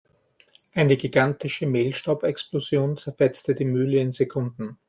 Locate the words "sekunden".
4.11-4.79